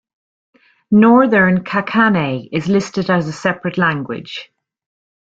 Northern 0.89 1.63
Kankanaey 1.63 2.49
is 2.51 2.67
listed 2.67 3.11
as 3.11 3.27
a 3.27 3.31
separate 3.31 3.77
language. 3.77 4.51